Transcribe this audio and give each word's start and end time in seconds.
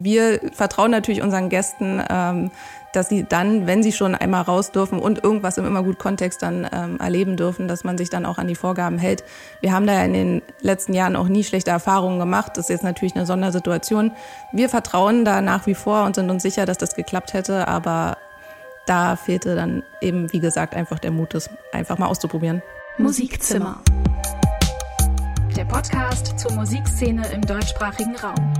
Wir 0.00 0.38
vertrauen 0.52 0.92
natürlich 0.92 1.22
unseren 1.22 1.48
Gästen, 1.48 2.00
ähm, 2.08 2.52
dass 2.92 3.08
sie 3.08 3.24
dann, 3.24 3.66
wenn 3.66 3.82
sie 3.82 3.90
schon 3.90 4.14
einmal 4.14 4.42
raus 4.42 4.70
dürfen 4.70 5.00
und 5.00 5.24
irgendwas 5.24 5.58
im 5.58 5.66
Immergut-Kontext 5.66 6.40
dann 6.40 6.68
ähm, 6.72 7.00
erleben 7.00 7.36
dürfen, 7.36 7.66
dass 7.66 7.82
man 7.82 7.98
sich 7.98 8.08
dann 8.08 8.24
auch 8.24 8.38
an 8.38 8.46
die 8.46 8.54
Vorgaben 8.54 8.98
hält. 8.98 9.24
Wir 9.60 9.72
haben 9.72 9.88
da 9.88 9.94
ja 9.94 10.04
in 10.04 10.12
den 10.12 10.42
letzten 10.60 10.94
Jahren 10.94 11.16
auch 11.16 11.26
nie 11.26 11.42
schlechte 11.42 11.72
Erfahrungen 11.72 12.20
gemacht. 12.20 12.52
Das 12.54 12.66
ist 12.66 12.68
jetzt 12.68 12.84
natürlich 12.84 13.16
eine 13.16 13.26
Sondersituation. 13.26 14.12
Wir 14.52 14.68
vertrauen 14.68 15.24
da 15.24 15.40
nach 15.40 15.66
wie 15.66 15.74
vor 15.74 16.04
und 16.04 16.14
sind 16.14 16.30
uns 16.30 16.44
sicher, 16.44 16.64
dass 16.64 16.78
das 16.78 16.94
geklappt 16.94 17.32
hätte, 17.32 17.66
aber 17.66 18.18
da 18.86 19.16
fehlte 19.16 19.56
dann 19.56 19.82
eben, 20.00 20.32
wie 20.32 20.38
gesagt, 20.38 20.76
einfach 20.76 21.00
der 21.00 21.10
Mut, 21.10 21.34
das 21.34 21.50
einfach 21.72 21.98
mal 21.98 22.06
auszuprobieren. 22.06 22.62
Musikzimmer. 22.98 23.80
Der 25.56 25.64
Podcast 25.64 26.38
zur 26.38 26.52
Musikszene 26.52 27.26
im 27.32 27.42
deutschsprachigen 27.42 28.14
Raum. 28.14 28.54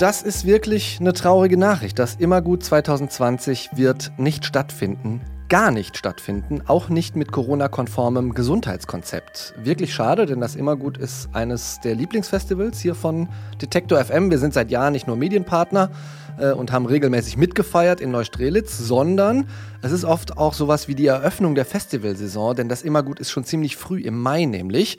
Das 0.00 0.22
ist 0.22 0.44
wirklich 0.44 0.98
eine 0.98 1.12
traurige 1.12 1.56
Nachricht. 1.56 2.00
Das 2.00 2.16
Immergut 2.16 2.64
2020 2.64 3.70
wird 3.74 4.10
nicht 4.18 4.44
stattfinden. 4.44 5.20
Gar 5.48 5.70
nicht 5.70 5.96
stattfinden, 5.96 6.62
auch 6.66 6.88
nicht 6.88 7.14
mit 7.14 7.30
Corona-konformem 7.30 8.34
Gesundheitskonzept. 8.34 9.54
Wirklich 9.62 9.94
schade, 9.94 10.26
denn 10.26 10.40
das 10.40 10.56
Immergut 10.56 10.98
ist 10.98 11.28
eines 11.32 11.78
der 11.84 11.94
Lieblingsfestivals 11.94 12.80
hier 12.80 12.96
von 12.96 13.28
Detektor 13.62 14.04
FM. 14.04 14.32
Wir 14.32 14.38
sind 14.38 14.52
seit 14.52 14.72
Jahren 14.72 14.94
nicht 14.94 15.06
nur 15.06 15.14
Medienpartner 15.16 15.90
äh, 16.38 16.50
und 16.50 16.72
haben 16.72 16.86
regelmäßig 16.86 17.36
mitgefeiert 17.36 18.00
in 18.00 18.10
Neustrelitz, 18.10 18.76
sondern 18.76 19.46
es 19.80 19.92
ist 19.92 20.04
oft 20.04 20.36
auch 20.36 20.54
sowas 20.54 20.88
wie 20.88 20.96
die 20.96 21.06
Eröffnung 21.06 21.54
der 21.54 21.66
Festivalsaison, 21.66 22.56
denn 22.56 22.68
das 22.68 22.82
Immergut 22.82 23.20
ist 23.20 23.30
schon 23.30 23.44
ziemlich 23.44 23.76
früh 23.76 24.00
im 24.00 24.20
Mai 24.20 24.44
nämlich. 24.44 24.98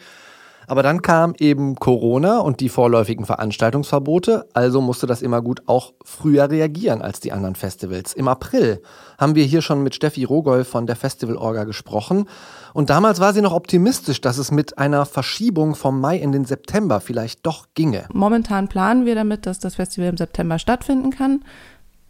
Aber 0.68 0.84
dann 0.84 1.02
kam 1.02 1.34
eben 1.40 1.76
Corona 1.76 2.40
und 2.40 2.60
die 2.60 2.70
vorläufigen 2.70 3.26
Veranstaltungsverbote, 3.26 4.48
also 4.54 4.82
musste 4.82 5.08
das 5.08 5.22
immer 5.22 5.42
gut 5.42 5.62
auch 5.68 5.94
früher 6.04 6.50
reagieren 6.50 7.02
als 7.02 7.20
die 7.20 7.32
anderen 7.32 7.56
Festivals. 7.56 8.14
Im 8.14 8.28
April 8.28 8.82
haben 9.18 9.36
wir 9.36 9.46
hier 9.46 9.62
schon 9.62 9.84
mit 9.84 9.96
Steffi 9.96 10.24
Rogol 10.24 10.64
von 10.64 10.88
der 10.88 10.96
Festivalorga 10.96 11.64
gesprochen 11.64 12.28
und 12.74 12.90
damals 12.90 13.20
war 13.20 13.34
sie 13.34 13.42
noch 13.42 13.54
optimistisch, 13.54 14.22
dass 14.22 14.38
es 14.38 14.52
mit 14.52 14.78
einer 14.78 15.06
Verschiebung 15.06 15.76
vom 15.76 16.02
Mai 16.02 16.18
in 16.18 16.32
den 16.32 16.46
September 16.46 17.00
vielleicht 17.00 17.46
doch 17.46 17.68
ginge. 17.74 18.06
Momentan 18.14 18.68
planen 18.68 19.06
wir 19.06 19.16
damit, 19.16 19.46
dass 19.46 19.60
das 19.60 19.76
Festival 19.76 20.10
im 20.10 20.18
September 20.18 20.60
stattfinden 20.60 21.12
kann 21.12 21.42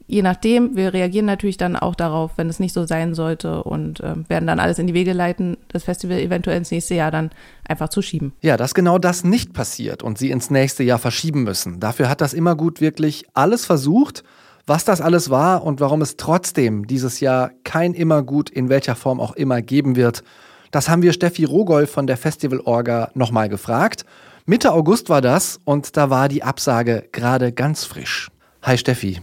je 0.08 0.22
nachdem, 0.22 0.75
wir 0.75 0.94
reagieren 0.94 1.25
natürlich 1.25 1.58
dann 1.58 1.75
auch 1.75 1.95
darauf, 1.95 2.31
wenn 2.38 2.50
es 2.50 2.59
nicht 2.59 2.73
so 2.73 2.86
sein 2.86 3.16
sollte 3.16 3.64
und 3.64 4.00
äh, 4.02 4.16
werden 4.28 4.47
dann 4.47 4.59
alles 4.59 4.80
in 4.80 4.88
die 4.88 4.94
Wege 4.94 5.14
leiten, 5.14 5.58
das 5.70 5.84
Festival 5.84 6.20
eventuell 6.20 6.58
ins 6.58 6.72
nächste 6.72 6.95
Jahr 6.95 7.12
dann 7.12 7.31
einfach 7.67 7.89
zu 7.89 8.02
schieben. 8.02 8.34
Ja, 8.42 8.58
dass 8.58 8.73
genau 8.73 8.97
das 8.97 9.23
nicht 9.23 9.53
passiert 9.53 10.03
und 10.03 10.17
sie 10.17 10.31
ins 10.31 10.50
nächste 10.50 10.84
Jahr 10.84 11.00
verschieben 11.00 11.44
müssen. 11.44 11.80
Dafür 11.80 12.09
hat 12.09 12.22
das 12.22 12.34
immer 12.34 12.56
gut 12.56 12.81
wirklich 12.81 13.25
alles 13.34 13.66
versucht. 13.66 14.23
Was 14.67 14.84
das 14.84 15.00
alles 15.00 15.30
war 15.30 15.64
und 15.64 15.80
warum 15.80 16.02
es 16.02 16.17
trotzdem 16.17 16.88
dieses 16.88 17.19
Jahr 17.19 17.52
kein 17.64 17.94
Immergut 17.94 18.50
in 18.50 18.67
welcher 18.67 18.95
Form 18.95 19.19
auch 19.19 19.36
immer 19.36 19.62
geben 19.62 19.95
wird, 19.95 20.23
das 20.72 20.90
haben 20.90 21.03
wir 21.03 21.14
Steffi 21.14 21.45
Rogol 21.45 21.86
von 21.86 22.08
der 22.08 22.17
Festivalorga 22.17 23.12
nochmal 23.14 23.47
gefragt. 23.47 24.06
Mitte 24.45 24.73
August 24.73 25.09
war 25.09 25.22
das 25.22 25.59
und 25.64 25.95
da 25.97 26.09
war 26.09 26.30
die 26.30 26.44
Absage 26.44 27.08
gerade 27.12 27.52
ganz 27.52 27.86
frisch. 27.86 28.30
Hi 28.64 28.78
Steffi. 28.78 29.22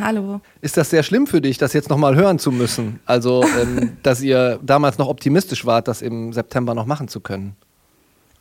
Hallo. 0.00 0.40
Ist 0.60 0.76
das 0.76 0.90
sehr 0.90 1.02
schlimm 1.02 1.26
für 1.26 1.40
dich, 1.40 1.58
das 1.58 1.72
jetzt 1.72 1.90
nochmal 1.90 2.16
hören 2.16 2.38
zu 2.38 2.50
müssen? 2.50 3.00
Also, 3.06 3.44
ähm, 3.60 3.96
dass 4.02 4.20
ihr 4.20 4.58
damals 4.62 4.98
noch 4.98 5.08
optimistisch 5.08 5.64
wart, 5.64 5.88
das 5.88 6.02
im 6.02 6.32
September 6.32 6.74
noch 6.74 6.86
machen 6.86 7.08
zu 7.08 7.20
können? 7.20 7.56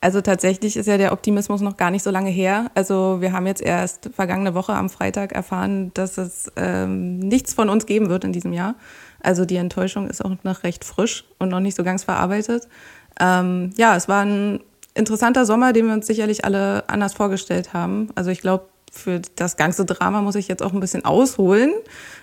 Also 0.04 0.20
tatsächlich 0.20 0.76
ist 0.76 0.88
ja 0.88 0.98
der 0.98 1.14
Optimismus 1.14 1.62
noch 1.62 1.78
gar 1.78 1.90
nicht 1.90 2.04
so 2.04 2.12
lange 2.12 2.30
her. 2.30 2.70
Also 2.76 3.22
wir 3.22 3.32
haben 3.32 3.48
jetzt 3.48 3.62
erst 3.62 4.10
vergangene 4.14 4.54
Woche 4.54 4.74
am 4.74 4.90
Freitag 4.90 5.32
erfahren, 5.32 5.92
dass 5.94 6.18
es 6.18 6.52
ähm, 6.58 7.20
nichts 7.20 7.54
von 7.54 7.70
uns 7.70 7.86
geben 7.86 8.10
wird 8.10 8.26
in 8.26 8.34
diesem 8.34 8.52
Jahr. 8.52 8.76
Also 9.22 9.46
die 9.46 9.56
Enttäuschung 9.56 10.10
ist 10.10 10.24
auch 10.24 10.32
noch 10.44 10.64
recht 10.64 10.84
frisch 10.84 11.24
und 11.40 11.48
noch 11.48 11.62
nicht 11.62 11.78
so 11.78 11.86
ganz 11.86 12.04
verarbeitet. 12.04 12.68
Ähm, 13.18 13.70
ja, 13.78 13.96
es 13.96 14.10
war 14.10 14.26
ein 14.26 14.60
interessanter 14.94 15.46
Sommer, 15.46 15.72
den 15.72 15.88
wir 15.88 15.94
uns 15.94 16.06
sicherlich 16.06 16.44
alle 16.44 16.84
anders 16.90 17.14
vorgestellt 17.14 17.72
haben. 17.72 18.10
Also 18.16 18.30
ich 18.30 18.42
glaube, 18.42 18.66
für 18.94 19.22
das 19.36 19.58
ganze 19.58 19.86
Drama 19.86 20.22
muss 20.22 20.36
ich 20.36 20.48
jetzt 20.48 20.62
auch 20.62 20.72
ein 20.72 20.80
bisschen 20.80 21.04
ausholen, 21.04 21.72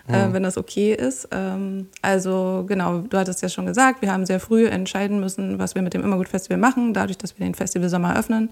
mhm. 0.06 0.14
äh, 0.14 0.32
wenn 0.32 0.44
das 0.44 0.56
okay 0.56 0.94
ist. 0.94 1.28
Ähm, 1.32 1.88
also 2.00 2.64
genau, 2.66 2.98
du 3.00 3.19
hattest 3.19 3.42
ja 3.42 3.48
schon 3.48 3.66
gesagt, 3.66 4.03
wir 4.03 4.12
haben 4.12 4.25
sehr 4.25 4.38
früh 4.38 4.66
entscheiden 4.66 5.19
müssen, 5.19 5.58
was 5.58 5.75
wir 5.75 5.82
mit 5.82 5.94
dem 5.94 6.04
Immergut 6.04 6.28
Festival 6.28 6.58
machen, 6.58 6.94
dadurch, 6.94 7.19
dass 7.19 7.36
wir 7.38 7.44
den 7.44 7.56
Festival 7.56 7.88
Sommer 7.88 8.16
öffnen, 8.16 8.50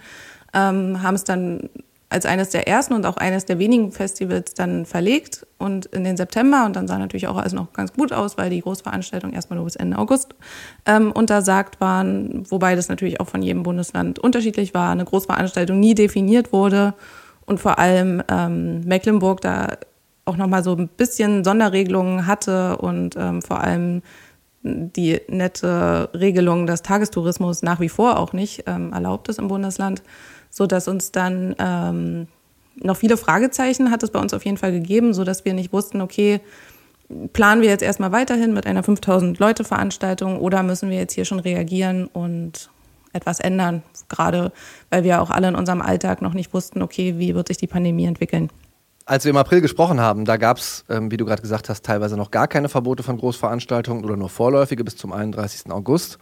ähm, 0.52 1.00
haben 1.00 1.14
es 1.14 1.22
dann 1.22 1.70
als 2.10 2.26
eines 2.26 2.50
der 2.50 2.66
ersten 2.66 2.94
und 2.94 3.06
auch 3.06 3.18
eines 3.18 3.44
der 3.44 3.58
wenigen 3.58 3.92
Festivals 3.92 4.54
dann 4.54 4.86
verlegt 4.86 5.46
und 5.58 5.86
in 5.86 6.04
den 6.04 6.16
September. 6.16 6.64
Und 6.64 6.74
dann 6.74 6.88
sah 6.88 6.98
natürlich 6.98 7.28
auch 7.28 7.36
alles 7.36 7.52
noch 7.52 7.72
ganz 7.72 7.92
gut 7.92 8.12
aus, 8.12 8.38
weil 8.38 8.50
die 8.50 8.62
Großveranstaltungen 8.62 9.34
erstmal 9.34 9.58
nur 9.58 9.66
bis 9.66 9.76
Ende 9.76 9.98
August 9.98 10.34
ähm, 10.86 11.12
untersagt 11.12 11.80
waren, 11.80 12.50
wobei 12.50 12.74
das 12.74 12.88
natürlich 12.88 13.20
auch 13.20 13.28
von 13.28 13.42
jedem 13.42 13.62
Bundesland 13.62 14.18
unterschiedlich 14.18 14.72
war, 14.74 14.90
eine 14.90 15.04
Großveranstaltung 15.04 15.78
nie 15.78 15.94
definiert 15.94 16.52
wurde 16.52 16.94
und 17.48 17.58
vor 17.58 17.78
allem 17.78 18.22
ähm, 18.28 18.80
Mecklenburg 18.80 19.40
da 19.40 19.78
auch 20.24 20.36
nochmal 20.36 20.62
so 20.62 20.74
ein 20.74 20.88
bisschen 20.88 21.44
Sonderregelungen 21.44 22.26
hatte 22.26 22.76
und 22.76 23.16
ähm, 23.16 23.40
vor 23.42 23.60
allem 23.60 24.02
die 24.62 25.20
nette 25.28 26.10
Regelung, 26.12 26.66
dass 26.66 26.82
Tagestourismus 26.82 27.62
nach 27.62 27.80
wie 27.80 27.88
vor 27.88 28.18
auch 28.18 28.32
nicht 28.32 28.64
ähm, 28.66 28.92
erlaubt 28.92 29.28
ist 29.28 29.38
im 29.38 29.48
Bundesland, 29.48 30.02
so 30.50 30.66
dass 30.66 30.88
uns 30.88 31.12
dann 31.12 31.54
ähm, 31.58 32.26
noch 32.76 32.96
viele 32.96 33.16
Fragezeichen 33.16 33.90
hat 33.90 34.02
es 34.02 34.10
bei 34.10 34.20
uns 34.20 34.34
auf 34.34 34.44
jeden 34.44 34.58
Fall 34.58 34.72
gegeben, 34.72 35.14
so 35.14 35.24
dass 35.24 35.44
wir 35.44 35.54
nicht 35.54 35.72
wussten, 35.72 36.00
okay, 36.00 36.40
planen 37.32 37.62
wir 37.62 37.70
jetzt 37.70 37.82
erstmal 37.82 38.12
weiterhin 38.12 38.52
mit 38.52 38.66
einer 38.66 38.82
5000 38.82 39.38
Leute 39.38 39.64
Veranstaltung 39.64 40.38
oder 40.38 40.62
müssen 40.62 40.90
wir 40.90 40.98
jetzt 40.98 41.14
hier 41.14 41.24
schon 41.24 41.40
reagieren 41.40 42.06
und 42.06 42.70
etwas 43.12 43.40
ändern, 43.40 43.82
gerade 44.08 44.52
weil 44.90 45.04
wir 45.04 45.22
auch 45.22 45.30
alle 45.30 45.48
in 45.48 45.54
unserem 45.54 45.80
Alltag 45.80 46.22
noch 46.22 46.34
nicht 46.34 46.52
wussten, 46.54 46.82
okay, 46.82 47.18
wie 47.18 47.34
wird 47.34 47.48
sich 47.48 47.56
die 47.56 47.66
Pandemie 47.66 48.06
entwickeln. 48.06 48.50
Als 49.04 49.24
wir 49.24 49.30
im 49.30 49.38
April 49.38 49.62
gesprochen 49.62 50.00
haben, 50.00 50.26
da 50.26 50.36
gab 50.36 50.58
es, 50.58 50.84
ähm, 50.90 51.10
wie 51.10 51.16
du 51.16 51.24
gerade 51.24 51.40
gesagt 51.40 51.70
hast, 51.70 51.84
teilweise 51.84 52.16
noch 52.16 52.30
gar 52.30 52.46
keine 52.46 52.68
Verbote 52.68 53.02
von 53.02 53.16
Großveranstaltungen 53.16 54.04
oder 54.04 54.16
nur 54.16 54.28
vorläufige 54.28 54.84
bis 54.84 54.96
zum 54.96 55.12
31. 55.12 55.72
August. 55.72 56.18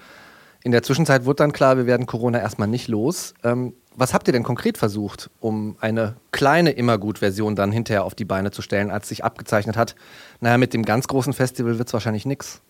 In 0.62 0.72
der 0.72 0.82
Zwischenzeit 0.82 1.24
wurde 1.24 1.36
dann 1.36 1.52
klar, 1.52 1.76
wir 1.76 1.86
werden 1.86 2.06
Corona 2.06 2.38
erstmal 2.38 2.68
nicht 2.68 2.86
los. 2.86 3.34
Ähm, 3.42 3.74
was 3.96 4.14
habt 4.14 4.28
ihr 4.28 4.32
denn 4.32 4.42
konkret 4.42 4.78
versucht, 4.78 5.30
um 5.40 5.76
eine 5.80 6.16
kleine 6.30 6.70
Immergut-Version 6.70 7.56
dann 7.56 7.72
hinterher 7.72 8.04
auf 8.04 8.14
die 8.14 8.24
Beine 8.24 8.50
zu 8.50 8.62
stellen, 8.62 8.90
als 8.90 9.08
sich 9.08 9.24
abgezeichnet 9.24 9.76
hat, 9.76 9.96
naja, 10.40 10.58
mit 10.58 10.74
dem 10.74 10.84
ganz 10.84 11.08
großen 11.08 11.32
Festival 11.32 11.78
wird 11.78 11.88
es 11.88 11.92
wahrscheinlich 11.92 12.26
nichts? 12.26 12.62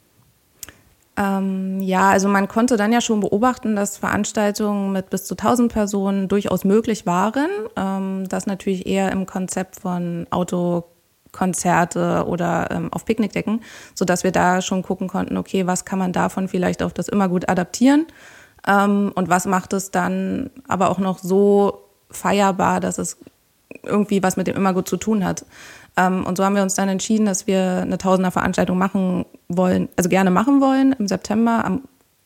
Ähm, 1.16 1.80
ja, 1.80 2.10
also 2.10 2.28
man 2.28 2.46
konnte 2.46 2.76
dann 2.76 2.92
ja 2.92 3.00
schon 3.00 3.20
beobachten, 3.20 3.74
dass 3.74 3.96
Veranstaltungen 3.96 4.92
mit 4.92 5.08
bis 5.10 5.24
zu 5.24 5.34
1000 5.34 5.72
Personen 5.72 6.28
durchaus 6.28 6.64
möglich 6.64 7.06
waren. 7.06 7.48
Ähm, 7.76 8.28
das 8.28 8.46
natürlich 8.46 8.86
eher 8.86 9.12
im 9.12 9.24
Konzept 9.24 9.80
von 9.80 10.26
Autokonzerte 10.30 12.24
oder 12.26 12.70
ähm, 12.70 12.92
auf 12.92 13.06
Picknickdecken, 13.06 13.62
sodass 13.94 14.24
wir 14.24 14.32
da 14.32 14.60
schon 14.60 14.82
gucken 14.82 15.08
konnten, 15.08 15.38
okay, 15.38 15.66
was 15.66 15.84
kann 15.84 15.98
man 15.98 16.12
davon 16.12 16.48
vielleicht 16.48 16.82
auf 16.82 16.92
das 16.92 17.08
immer 17.08 17.28
gut 17.28 17.48
adaptieren 17.48 18.06
ähm, 18.66 19.12
und 19.14 19.28
was 19.28 19.46
macht 19.46 19.72
es 19.72 19.90
dann 19.90 20.50
aber 20.68 20.90
auch 20.90 20.98
noch 20.98 21.18
so 21.18 21.84
feierbar, 22.10 22.80
dass 22.80 22.98
es 22.98 23.16
irgendwie 23.82 24.22
was 24.22 24.36
mit 24.36 24.46
dem 24.46 24.56
immer 24.56 24.74
gut 24.74 24.88
zu 24.88 24.96
tun 24.96 25.24
hat. 25.24 25.44
Ähm, 25.96 26.24
und 26.24 26.36
so 26.36 26.44
haben 26.44 26.54
wir 26.54 26.62
uns 26.62 26.74
dann 26.74 26.88
entschieden, 26.88 27.26
dass 27.26 27.46
wir 27.46 27.82
eine 27.82 27.98
Tausender-Veranstaltung 27.98 28.78
machen 28.78 29.24
wollen, 29.48 29.88
also 29.96 30.08
gerne 30.08 30.30
machen 30.30 30.60
wollen 30.60 30.94
im 30.98 31.08
September 31.08 31.64
am, 31.64 31.82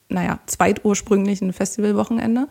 naja, 0.09 0.41
zweitursprünglichen 0.47 1.53
Festivalwochenende. 1.53 2.49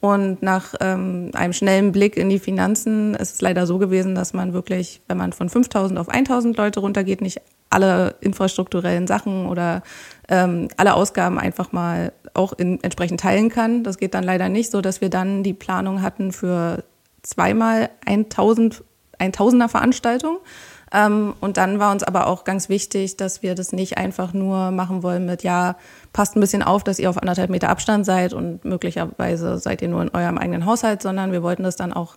Und 0.00 0.42
nach 0.42 0.74
ähm, 0.80 1.30
einem 1.34 1.52
schnellen 1.52 1.92
Blick 1.92 2.16
in 2.16 2.30
die 2.30 2.38
Finanzen 2.38 3.14
ist 3.14 3.34
es 3.34 3.40
leider 3.42 3.66
so 3.66 3.76
gewesen, 3.76 4.14
dass 4.14 4.32
man 4.32 4.54
wirklich, 4.54 5.02
wenn 5.08 5.18
man 5.18 5.34
von 5.34 5.50
5000 5.50 5.98
auf 5.98 6.08
1000 6.08 6.56
Leute 6.56 6.80
runtergeht, 6.80 7.20
nicht 7.20 7.42
alle 7.68 8.14
infrastrukturellen 8.20 9.06
Sachen 9.06 9.46
oder 9.46 9.82
ähm, 10.28 10.68
alle 10.78 10.94
Ausgaben 10.94 11.38
einfach 11.38 11.72
mal 11.72 12.12
auch 12.32 12.54
in, 12.54 12.82
entsprechend 12.82 13.20
teilen 13.20 13.50
kann. 13.50 13.84
Das 13.84 13.98
geht 13.98 14.14
dann 14.14 14.24
leider 14.24 14.48
nicht, 14.48 14.70
so 14.70 14.80
dass 14.80 15.02
wir 15.02 15.10
dann 15.10 15.42
die 15.42 15.52
Planung 15.52 16.00
hatten 16.00 16.32
für 16.32 16.82
zweimal 17.22 17.90
1000 18.06 18.82
Tausender 19.32 19.68
Veranstaltung. 19.68 20.38
Ähm, 20.92 21.34
und 21.40 21.56
dann 21.56 21.78
war 21.78 21.92
uns 21.92 22.02
aber 22.02 22.26
auch 22.26 22.44
ganz 22.44 22.68
wichtig, 22.68 23.16
dass 23.16 23.42
wir 23.42 23.54
das 23.54 23.72
nicht 23.72 23.96
einfach 23.96 24.32
nur 24.32 24.72
machen 24.72 25.02
wollen 25.02 25.24
mit, 25.24 25.44
ja, 25.44 25.76
passt 26.12 26.36
ein 26.36 26.40
bisschen 26.40 26.62
auf, 26.64 26.82
dass 26.82 26.98
ihr 26.98 27.08
auf 27.08 27.18
anderthalb 27.18 27.50
Meter 27.50 27.68
Abstand 27.68 28.04
seid 28.04 28.32
und 28.32 28.64
möglicherweise 28.64 29.58
seid 29.58 29.82
ihr 29.82 29.88
nur 29.88 30.02
in 30.02 30.10
eurem 30.10 30.36
eigenen 30.36 30.66
Haushalt, 30.66 31.02
sondern 31.02 31.30
wir 31.30 31.44
wollten 31.44 31.62
das 31.62 31.76
dann 31.76 31.92
auch 31.92 32.16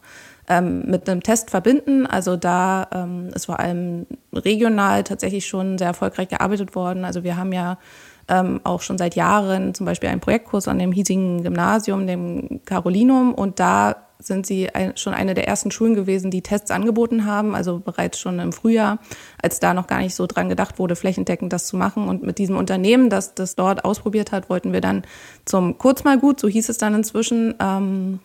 ähm, 0.49 0.83
mit 0.87 1.07
einem 1.07 1.21
Test 1.21 1.51
verbinden. 1.51 2.07
Also 2.07 2.35
da 2.35 2.87
ähm, 2.91 3.29
ist 3.35 3.45
vor 3.45 3.59
allem 3.59 4.07
regional 4.33 5.03
tatsächlich 5.03 5.45
schon 5.45 5.77
sehr 5.77 5.87
erfolgreich 5.87 6.29
gearbeitet 6.29 6.73
worden. 6.73 7.05
Also 7.05 7.23
wir 7.23 7.37
haben 7.37 7.53
ja 7.53 7.77
ähm, 8.27 8.59
auch 8.63 8.81
schon 8.81 8.97
seit 8.97 9.15
Jahren 9.15 9.75
zum 9.75 9.85
Beispiel 9.85 10.09
einen 10.09 10.21
Projektkurs 10.21 10.67
an 10.67 10.79
dem 10.79 10.91
hiesigen 10.91 11.43
Gymnasium, 11.43 12.07
dem 12.07 12.61
Carolinum. 12.65 13.33
Und 13.33 13.59
da 13.59 13.95
sind 14.27 14.45
sie 14.45 14.69
schon 14.95 15.13
eine 15.13 15.33
der 15.33 15.47
ersten 15.47 15.71
Schulen 15.71 15.95
gewesen, 15.95 16.31
die 16.31 16.41
Tests 16.41 16.71
angeboten 16.71 17.25
haben, 17.25 17.55
also 17.55 17.79
bereits 17.79 18.19
schon 18.19 18.39
im 18.39 18.53
Frühjahr, 18.53 18.99
als 19.41 19.59
da 19.59 19.73
noch 19.73 19.87
gar 19.87 19.99
nicht 19.99 20.15
so 20.15 20.27
dran 20.27 20.49
gedacht 20.49 20.79
wurde, 20.79 20.95
flächendeckend 20.95 21.51
das 21.53 21.65
zu 21.67 21.77
machen. 21.77 22.07
Und 22.07 22.23
mit 22.23 22.37
diesem 22.37 22.57
Unternehmen, 22.57 23.09
das 23.09 23.35
das 23.35 23.55
dort 23.55 23.85
ausprobiert 23.85 24.31
hat, 24.31 24.49
wollten 24.49 24.73
wir 24.73 24.81
dann 24.81 25.03
zum 25.45 25.77
Kurzmalgut, 25.77 26.39
so 26.39 26.47
hieß 26.47 26.69
es 26.69 26.77
dann 26.77 26.95
inzwischen, 26.95 27.55
ähm, 27.59 28.19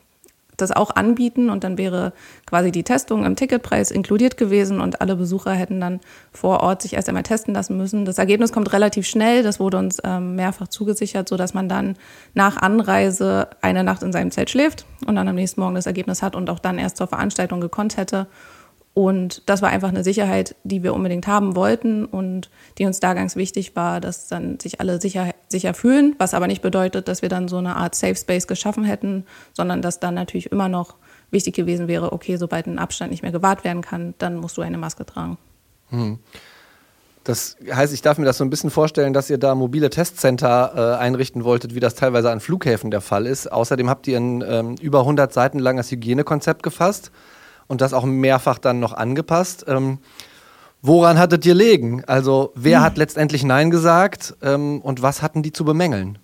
das 0.60 0.72
auch 0.72 0.94
anbieten 0.94 1.50
und 1.50 1.64
dann 1.64 1.78
wäre 1.78 2.12
quasi 2.46 2.70
die 2.70 2.82
Testung 2.82 3.24
im 3.24 3.36
Ticketpreis 3.36 3.90
inkludiert 3.90 4.36
gewesen 4.36 4.80
und 4.80 5.00
alle 5.00 5.16
Besucher 5.16 5.52
hätten 5.52 5.80
dann 5.80 6.00
vor 6.32 6.60
Ort 6.60 6.82
sich 6.82 6.94
erst 6.94 7.08
einmal 7.08 7.22
testen 7.22 7.54
lassen 7.54 7.76
müssen. 7.76 8.04
Das 8.04 8.18
Ergebnis 8.18 8.52
kommt 8.52 8.72
relativ 8.72 9.06
schnell, 9.06 9.42
das 9.42 9.60
wurde 9.60 9.78
uns 9.78 9.98
ähm, 10.04 10.36
mehrfach 10.36 10.68
zugesichert, 10.68 11.28
so 11.28 11.36
dass 11.36 11.54
man 11.54 11.68
dann 11.68 11.96
nach 12.34 12.56
Anreise 12.56 13.48
eine 13.62 13.84
Nacht 13.84 14.02
in 14.02 14.12
seinem 14.12 14.30
Zelt 14.30 14.50
schläft 14.50 14.84
und 15.06 15.16
dann 15.16 15.28
am 15.28 15.34
nächsten 15.34 15.60
Morgen 15.60 15.74
das 15.74 15.86
Ergebnis 15.86 16.22
hat 16.22 16.36
und 16.36 16.50
auch 16.50 16.58
dann 16.58 16.78
erst 16.78 16.96
zur 16.96 17.06
Veranstaltung 17.06 17.60
gekonnt 17.60 17.96
hätte. 17.96 18.26
Und 18.98 19.42
das 19.46 19.62
war 19.62 19.68
einfach 19.68 19.90
eine 19.90 20.02
Sicherheit, 20.02 20.56
die 20.64 20.82
wir 20.82 20.92
unbedingt 20.92 21.28
haben 21.28 21.54
wollten 21.54 22.04
und 22.04 22.50
die 22.78 22.84
uns 22.84 22.98
da 22.98 23.14
ganz 23.14 23.36
wichtig 23.36 23.76
war, 23.76 24.00
dass 24.00 24.26
dann 24.26 24.58
sich 24.58 24.80
alle 24.80 25.00
sicher, 25.00 25.30
sicher 25.48 25.72
fühlen, 25.72 26.16
was 26.18 26.34
aber 26.34 26.48
nicht 26.48 26.62
bedeutet, 26.62 27.06
dass 27.06 27.22
wir 27.22 27.28
dann 27.28 27.46
so 27.46 27.58
eine 27.58 27.76
Art 27.76 27.94
Safe 27.94 28.16
Space 28.16 28.48
geschaffen 28.48 28.82
hätten, 28.82 29.24
sondern 29.52 29.82
dass 29.82 30.00
dann 30.00 30.14
natürlich 30.14 30.50
immer 30.50 30.68
noch 30.68 30.96
wichtig 31.30 31.54
gewesen 31.54 31.86
wäre, 31.86 32.12
okay, 32.12 32.38
sobald 32.38 32.66
ein 32.66 32.80
Abstand 32.80 33.12
nicht 33.12 33.22
mehr 33.22 33.30
gewahrt 33.30 33.62
werden 33.62 33.82
kann, 33.82 34.14
dann 34.18 34.34
musst 34.34 34.56
du 34.56 34.62
eine 34.62 34.78
Maske 34.78 35.06
tragen. 35.06 35.38
Hm. 35.90 36.18
Das 37.22 37.56
heißt, 37.72 37.94
ich 37.94 38.02
darf 38.02 38.18
mir 38.18 38.24
das 38.24 38.38
so 38.38 38.44
ein 38.44 38.50
bisschen 38.50 38.70
vorstellen, 38.70 39.12
dass 39.12 39.30
ihr 39.30 39.38
da 39.38 39.54
mobile 39.54 39.90
Testcenter 39.90 40.72
äh, 40.74 41.00
einrichten 41.00 41.44
wolltet, 41.44 41.76
wie 41.76 41.80
das 41.80 41.94
teilweise 41.94 42.32
an 42.32 42.40
Flughäfen 42.40 42.90
der 42.90 43.00
Fall 43.00 43.26
ist. 43.26 43.52
Außerdem 43.52 43.88
habt 43.88 44.08
ihr 44.08 44.18
ein 44.18 44.42
ähm, 44.44 44.74
über 44.80 45.00
100 45.00 45.32
Seiten 45.32 45.60
langes 45.60 45.88
Hygienekonzept 45.92 46.64
gefasst 46.64 47.12
und 47.68 47.80
das 47.80 47.92
auch 47.92 48.04
mehrfach 48.04 48.58
dann 48.58 48.80
noch 48.80 48.92
angepasst. 48.92 49.64
Ähm, 49.68 49.98
woran 50.82 51.18
hattet 51.18 51.46
ihr 51.46 51.54
legen? 51.54 52.02
Also 52.06 52.52
wer 52.54 52.78
hm. 52.78 52.84
hat 52.84 52.98
letztendlich 52.98 53.44
Nein 53.44 53.70
gesagt 53.70 54.34
ähm, 54.42 54.80
und 54.80 55.02
was 55.02 55.22
hatten 55.22 55.42
die 55.42 55.52
zu 55.52 55.64
bemängeln? 55.64 56.18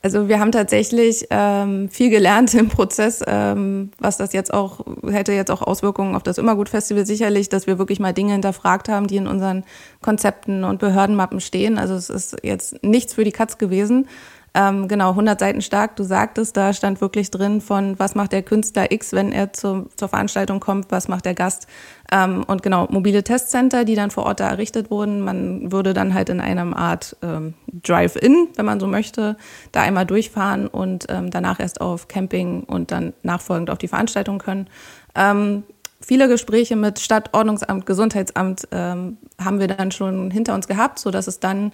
Also 0.00 0.28
wir 0.28 0.38
haben 0.38 0.52
tatsächlich 0.52 1.26
ähm, 1.30 1.88
viel 1.88 2.08
gelernt 2.10 2.54
im 2.54 2.68
Prozess, 2.68 3.20
ähm, 3.26 3.90
was 3.98 4.16
das 4.16 4.32
jetzt 4.32 4.54
auch, 4.54 4.86
hätte 5.10 5.32
jetzt 5.32 5.50
auch 5.50 5.60
Auswirkungen 5.60 6.14
auf 6.14 6.22
das 6.22 6.38
Immergut-Festival 6.38 7.04
sicherlich, 7.04 7.48
dass 7.48 7.66
wir 7.66 7.78
wirklich 7.78 7.98
mal 7.98 8.12
Dinge 8.12 8.32
hinterfragt 8.32 8.88
haben, 8.88 9.08
die 9.08 9.16
in 9.16 9.26
unseren 9.26 9.64
Konzepten 10.00 10.62
und 10.62 10.78
Behördenmappen 10.78 11.40
stehen. 11.40 11.78
Also 11.78 11.94
es 11.94 12.10
ist 12.10 12.36
jetzt 12.44 12.82
nichts 12.84 13.14
für 13.14 13.24
die 13.24 13.32
Katz 13.32 13.58
gewesen. 13.58 14.06
Ähm, 14.54 14.88
genau, 14.88 15.10
100 15.10 15.38
Seiten 15.38 15.60
stark, 15.60 15.96
du 15.96 16.02
sagtest, 16.02 16.56
da 16.56 16.72
stand 16.72 17.00
wirklich 17.00 17.30
drin 17.30 17.60
von, 17.60 17.98
was 17.98 18.14
macht 18.14 18.32
der 18.32 18.42
Künstler 18.42 18.90
X, 18.90 19.12
wenn 19.12 19.32
er 19.32 19.52
zu, 19.52 19.88
zur 19.96 20.08
Veranstaltung 20.08 20.58
kommt, 20.60 20.90
was 20.90 21.08
macht 21.08 21.26
der 21.26 21.34
Gast. 21.34 21.66
Ähm, 22.10 22.44
und 22.46 22.62
genau, 22.62 22.86
mobile 22.90 23.22
Testcenter, 23.22 23.84
die 23.84 23.94
dann 23.94 24.10
vor 24.10 24.24
Ort 24.24 24.40
da 24.40 24.48
errichtet 24.48 24.90
wurden. 24.90 25.20
Man 25.20 25.70
würde 25.70 25.92
dann 25.92 26.14
halt 26.14 26.30
in 26.30 26.40
einer 26.40 26.76
Art 26.76 27.16
ähm, 27.22 27.54
Drive-In, 27.70 28.48
wenn 28.56 28.64
man 28.64 28.80
so 28.80 28.86
möchte, 28.86 29.36
da 29.72 29.82
einmal 29.82 30.06
durchfahren 30.06 30.66
und 30.66 31.06
ähm, 31.08 31.30
danach 31.30 31.60
erst 31.60 31.80
auf 31.80 32.08
Camping 32.08 32.64
und 32.64 32.90
dann 32.90 33.12
nachfolgend 33.22 33.70
auf 33.70 33.78
die 33.78 33.88
Veranstaltung 33.88 34.38
können. 34.38 34.68
Ähm, 35.14 35.64
viele 36.00 36.28
Gespräche 36.28 36.76
mit 36.76 36.98
Stadt, 36.98 37.34
Ordnungsamt, 37.34 37.84
Gesundheitsamt 37.84 38.66
ähm, 38.70 39.18
haben 39.42 39.60
wir 39.60 39.68
dann 39.68 39.90
schon 39.90 40.30
hinter 40.30 40.54
uns 40.54 40.66
gehabt, 40.68 40.98
so 40.98 41.10
dass 41.10 41.26
es 41.26 41.38
dann 41.40 41.72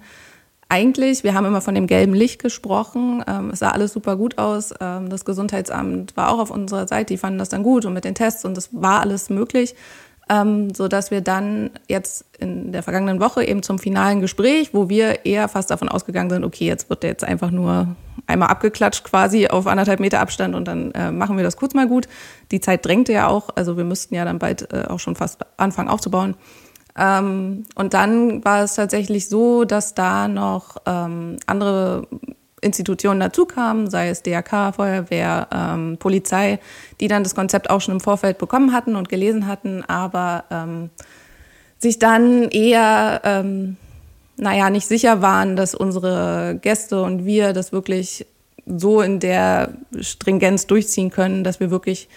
eigentlich, 0.75 1.23
wir 1.23 1.35
haben 1.35 1.47
immer 1.47 1.61
von 1.61 1.76
dem 1.76 1.87
gelben 1.87 2.15
Licht 2.15 2.43
gesprochen. 2.43 3.23
Ähm, 3.29 3.50
es 3.50 3.61
sah 3.61 3.71
alles 3.71 3.93
super 3.93 4.17
gut 4.17 4.38
aus. 4.38 4.75
Ähm, 4.81 5.09
das 5.09 5.25
Gesundheitsamt 5.25 6.17
war 6.17 6.32
auch 6.32 6.41
auf 6.41 6.50
unserer 6.50 6.88
Seite, 6.88 7.15
die 7.15 7.17
fanden 7.17 7.38
das 7.38 7.49
dann 7.49 7.62
gut 7.62 7.85
und 7.85 7.93
mit 7.93 8.05
den 8.05 8.17
Tests 8.17 8.44
und 8.44 8.59
es 8.59 8.71
war 8.73 9.00
alles 9.00 9.31
möglich. 9.31 9.76
Ähm, 10.29 10.75
so 10.75 10.88
dass 10.88 11.12
wir 11.12 11.21
dann 11.21 11.71
jetzt 11.87 12.25
in 12.41 12.73
der 12.73 12.82
vergangenen 12.82 13.21
Woche 13.21 13.44
eben 13.44 13.62
zum 13.62 13.79
finalen 13.79 14.21
Gespräch, 14.21 14.75
wo 14.75 14.88
wir 14.88 15.25
eher 15.25 15.49
fast 15.49 15.71
davon 15.71 15.88
ausgegangen 15.88 16.31
sind, 16.31 16.44
okay, 16.44 16.67
jetzt 16.67 16.91
wird 16.91 17.05
der 17.05 17.11
jetzt 17.11 17.25
einfach 17.25 17.53
nur 17.53 17.94
einmal 18.27 18.49
abgeklatscht 18.49 19.05
quasi 19.05 19.47
auf 19.47 19.69
anderthalb 19.69 20.00
Meter 20.00 20.20
Abstand 20.20 20.56
und 20.56 20.67
dann 20.67 20.91
äh, 20.93 21.12
machen 21.12 21.37
wir 21.37 21.44
das 21.44 21.56
kurz 21.56 21.75
mal 21.75 21.87
gut. 21.87 22.09
Die 22.50 22.61
Zeit 22.61 22.85
drängte 22.85 23.12
ja 23.12 23.29
auch, 23.29 23.50
also 23.55 23.77
wir 23.77 23.85
müssten 23.85 24.15
ja 24.17 24.25
dann 24.25 24.41
bald 24.41 24.73
äh, 24.73 24.87
auch 24.88 24.99
schon 24.99 25.15
fast 25.15 25.43
anfangen 25.56 25.88
aufzubauen. 25.88 26.35
Ähm, 26.96 27.64
und 27.75 27.94
dann 27.94 28.44
war 28.44 28.62
es 28.62 28.75
tatsächlich 28.75 29.29
so, 29.29 29.64
dass 29.64 29.94
da 29.94 30.29
noch 30.29 30.76
ähm, 30.87 31.38
andere 31.46 32.06
Institutionen 32.61 33.20
dazu 33.20 33.44
kamen, 33.44 33.91
sei 33.91 34.08
es 34.08 34.23
DRK, 34.23 34.73
Feuerwehr, 34.73 35.49
ähm, 35.52 35.99
Polizei, 35.99 36.58
die 37.00 37.08
dann 37.08 37.23
das 37.23 37.35
Konzept 37.35 37.69
auch 37.69 37.81
schon 37.81 37.94
im 37.94 38.00
Vorfeld 38.00 38.38
bekommen 38.38 38.73
hatten 38.73 38.96
und 38.96 39.08
gelesen 39.08 39.46
hatten, 39.46 39.85
aber 39.85 40.44
ähm, 40.50 40.91
sich 41.79 41.99
dann 41.99 42.44
eher, 42.44 43.20
ähm, 43.25 43.76
naja, 44.37 44.70
nicht 44.70 44.87
sicher 44.87 45.20
waren, 45.20 45.56
dass 45.56 45.75
unsere 45.75 46.58
Gäste 46.61 47.02
und 47.02 47.25
wir 47.25 47.52
das 47.52 47.73
wirklich 47.73 48.26
so 48.67 49.02
in 49.02 49.20
der 49.20 49.75
Stringenz 50.00 50.67
durchziehen 50.67 51.11
können, 51.11 51.44
dass 51.44 51.61
wir 51.61 51.70
wirklich 51.70 52.08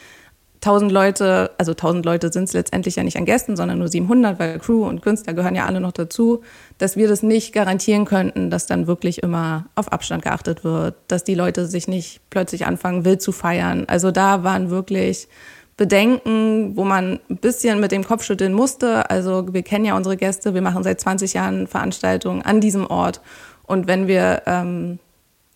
1000 0.58 0.92
Leute, 0.92 1.52
also 1.58 1.72
1000 1.72 2.06
Leute 2.06 2.32
sind 2.32 2.46
es 2.46 2.54
letztendlich 2.54 2.96
ja 2.96 3.04
nicht 3.04 3.18
an 3.18 3.26
Gästen, 3.26 3.56
sondern 3.56 3.78
nur 3.78 3.88
700, 3.88 4.40
weil 4.40 4.60
Crew 4.60 4.88
und 4.88 5.02
Künstler 5.02 5.34
gehören 5.34 5.56
ja 5.56 5.66
alle 5.66 5.80
noch 5.80 5.92
dazu, 5.92 6.42
dass 6.78 6.96
wir 6.96 7.08
das 7.08 7.22
nicht 7.22 7.54
garantieren 7.54 8.06
könnten, 8.06 8.50
dass 8.50 8.66
dann 8.66 8.88
wirklich 8.88 9.22
immer 9.22 9.66
auf 9.76 9.92
Abstand 9.92 10.24
geachtet 10.24 10.64
wird, 10.64 10.96
dass 11.08 11.24
die 11.24 11.36
Leute 11.36 11.68
sich 11.68 11.88
nicht 11.88 12.22
plötzlich 12.30 12.66
anfangen, 12.66 13.06
wild 13.06 13.22
zu 13.22 13.32
feiern. 13.32 13.86
Also 13.88 14.12
da 14.12 14.44
waren 14.44 14.70
wirklich 14.70 15.28
Bedenken, 15.78 16.76
wo 16.76 16.84
man 16.84 17.20
ein 17.30 17.38
bisschen 17.38 17.80
mit 17.80 17.92
dem 17.92 18.04
Kopf 18.04 18.24
schütteln 18.24 18.54
musste. 18.54 19.10
Also 19.12 19.54
wir 19.54 19.62
kennen 19.62 19.86
ja 19.86 19.96
unsere 19.96 20.18
Gäste, 20.18 20.56
wir 20.56 20.64
machen 20.64 20.84
seit 20.84 21.00
20 21.00 21.34
Jahren 21.34 21.68
Veranstaltungen 21.68 22.42
an 22.42 22.60
diesem 22.62 22.88
Ort. 22.88 23.22
Und 23.64 23.88
wenn 23.88 24.08
wir 24.08 24.42
ähm, 24.48 24.98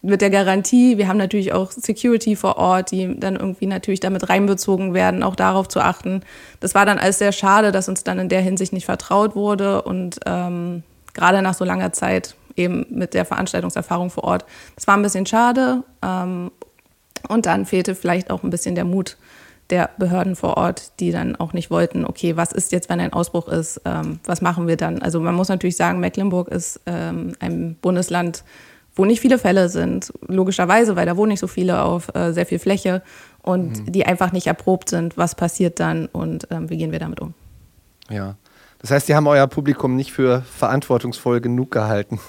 mit 0.01 0.21
der 0.21 0.31
Garantie, 0.31 0.98
wir 0.98 1.07
haben 1.07 1.18
natürlich 1.18 1.53
auch 1.53 1.71
Security 1.71 2.36
vor 2.36 2.57
Ort, 2.57 2.92
die 2.92 3.19
dann 3.19 3.36
irgendwie 3.36 3.68
natürlich 3.68 4.00
damit 4.00 4.30
reinbezogen 4.30 4.94
werden, 4.94 5.21
auch 5.21 5.36
darauf 5.36 5.68
zu 5.68 5.80
achten. 5.80 6.21
Das 6.59 6.74
war 6.74 6.86
dann 6.86 6.98
alles 6.98 7.19
sehr 7.19 7.31
schade, 7.31 7.71
dass 7.71 7.88
uns 7.88 8.03
dann 8.03 8.18
in 8.18 8.30
der 8.30 8.42
Hinsicht 8.42 8.74
nicht 8.74 8.86
vertraut 8.86 9.36
wurde 9.36 9.83
und 9.83 10.19
ähm, 10.25 10.83
gerade 11.13 11.42
nach 11.42 11.53
so 11.53 11.65
langer 11.65 11.94
Zeit 11.94 12.36
eben 12.56 12.86
mit 12.89 13.13
der 13.13 13.25
Veranstaltungserfahrung 13.25 14.09
vor 14.09 14.24
Ort. 14.24 14.45
Das 14.75 14.88
war 14.88 14.98
ein 14.98 15.03
bisschen 15.03 15.27
schade 15.27 15.83
ähm, 16.04 16.51
und 17.27 17.45
dann 17.45 17.65
fehlte 17.68 17.94
vielleicht 17.94 18.31
auch 18.31 18.44
ein 18.44 18.49
bisschen 18.49 18.76
der 18.76 18.85
Mut 18.85 19.18
der 19.69 19.90
Behörden 19.97 20.35
vor 20.35 20.57
Ort, 20.57 20.99
die 20.99 21.11
dann 21.11 21.35
auch 21.37 21.54
nicht 21.54 21.71
wollten, 21.71 22.06
okay, 22.06 22.35
was 22.35 22.52
ist 22.52 22.71
jetzt, 22.73 22.90
wenn 22.90 22.99
ein 22.99 23.14
Ausbruch 23.14 23.47
ist, 23.47 23.81
ähm, 23.85 24.19
was 24.26 24.42
machen 24.42 24.68
wir 24.68 24.76
dann? 24.76 25.02
Also 25.02 25.21
man 25.21 25.33
muss 25.33 25.47
natürlich 25.47 25.78
sagen, 25.78 25.99
Mecklenburg 26.02 26.49
ist 26.49 26.81
ähm, 26.85 27.35
ein 27.40 27.78
Bundesland, 27.81 28.44
wo 28.95 29.06
nicht 29.06 29.21
viele 29.21 29.40
Fälle 29.40 29.69
sind, 29.69 30.12
logischerweise, 30.28 30.95
weil 30.95 31.06
da 31.06 31.18
wohnen 31.18 31.30
nicht 31.30 31.40
so 31.40 31.48
viele 31.48 31.81
auf 31.81 32.14
äh, 32.14 32.33
sehr 32.33 32.45
viel 32.45 32.60
Fläche 32.60 33.02
und 33.42 33.86
mhm. 33.86 33.92
die 33.92 34.06
einfach 34.06 34.31
nicht 34.31 34.48
erprobt 34.48 34.90
sind, 34.90 35.18
was 35.18 35.36
passiert 35.36 35.80
dann 35.80 36.07
und 36.07 36.48
ähm, 36.52 36.69
wie 36.69 36.78
gehen 36.78 36.92
wir 36.92 37.00
damit 37.00 37.19
um. 37.21 37.33
Ja, 38.10 38.36
das 38.80 38.92
heißt, 38.92 39.07
Sie 39.07 39.16
haben 39.16 39.28
euer 39.28 39.48
Publikum 39.48 39.95
nicht 39.95 40.12
für 40.12 40.42
verantwortungsvoll 40.42 41.40
genug 41.40 41.71
gehalten. 41.71 42.19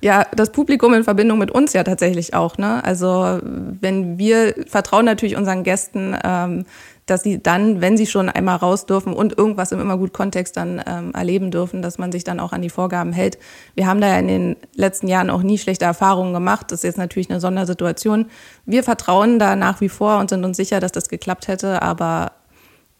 Ja, 0.00 0.24
das 0.32 0.52
Publikum 0.52 0.94
in 0.94 1.02
Verbindung 1.02 1.38
mit 1.38 1.50
uns 1.50 1.72
ja 1.72 1.82
tatsächlich 1.82 2.32
auch. 2.32 2.56
Ne? 2.56 2.82
Also 2.84 3.40
wenn 3.42 4.16
wir 4.16 4.54
vertrauen 4.68 5.04
natürlich 5.04 5.36
unseren 5.36 5.64
Gästen, 5.64 6.16
ähm, 6.22 6.66
dass 7.08 7.22
sie 7.22 7.42
dann, 7.42 7.80
wenn 7.80 7.96
sie 7.96 8.06
schon 8.06 8.28
einmal 8.28 8.56
raus 8.56 8.84
dürfen 8.84 9.14
und 9.14 9.36
irgendwas 9.36 9.72
im 9.72 9.80
immer 9.80 9.96
gut 9.96 10.12
Kontext 10.12 10.56
dann 10.58 10.82
ähm, 10.86 11.12
erleben 11.14 11.50
dürfen, 11.50 11.80
dass 11.80 11.96
man 11.96 12.12
sich 12.12 12.22
dann 12.22 12.38
auch 12.38 12.52
an 12.52 12.60
die 12.60 12.68
Vorgaben 12.68 13.12
hält. 13.12 13.38
Wir 13.74 13.86
haben 13.86 14.00
da 14.00 14.08
ja 14.08 14.18
in 14.18 14.28
den 14.28 14.56
letzten 14.74 15.08
Jahren 15.08 15.30
auch 15.30 15.42
nie 15.42 15.56
schlechte 15.56 15.86
Erfahrungen 15.86 16.34
gemacht. 16.34 16.70
Das 16.70 16.80
ist 16.80 16.84
jetzt 16.84 16.98
natürlich 16.98 17.30
eine 17.30 17.40
Sondersituation. 17.40 18.26
Wir 18.66 18.84
vertrauen 18.84 19.38
da 19.38 19.56
nach 19.56 19.80
wie 19.80 19.88
vor 19.88 20.18
und 20.18 20.28
sind 20.28 20.44
uns 20.44 20.58
sicher, 20.58 20.80
dass 20.80 20.92
das 20.92 21.08
geklappt 21.08 21.48
hätte, 21.48 21.80
aber 21.80 22.32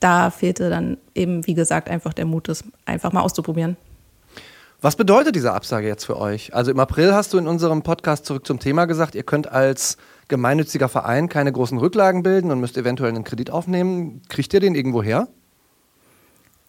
da 0.00 0.30
fehlte 0.30 0.70
dann 0.70 0.96
eben, 1.14 1.46
wie 1.46 1.54
gesagt, 1.54 1.90
einfach 1.90 2.14
der 2.14 2.24
Mut, 2.24 2.48
das 2.48 2.64
einfach 2.86 3.12
mal 3.12 3.20
auszuprobieren. 3.20 3.76
Was 4.80 4.94
bedeutet 4.94 5.34
diese 5.34 5.54
Absage 5.54 5.88
jetzt 5.88 6.04
für 6.04 6.16
euch? 6.16 6.54
Also 6.54 6.70
im 6.70 6.78
April 6.78 7.12
hast 7.12 7.32
du 7.32 7.38
in 7.38 7.48
unserem 7.48 7.82
Podcast 7.82 8.26
zurück 8.26 8.46
zum 8.46 8.60
Thema 8.60 8.84
gesagt, 8.84 9.16
ihr 9.16 9.24
könnt 9.24 9.50
als 9.50 9.96
gemeinnütziger 10.28 10.88
Verein 10.88 11.28
keine 11.28 11.50
großen 11.50 11.78
Rücklagen 11.78 12.22
bilden 12.22 12.52
und 12.52 12.60
müsst 12.60 12.78
eventuell 12.78 13.10
einen 13.10 13.24
Kredit 13.24 13.50
aufnehmen. 13.50 14.22
Kriegt 14.28 14.54
ihr 14.54 14.60
den 14.60 14.76
irgendwo 14.76 15.02
her? 15.02 15.26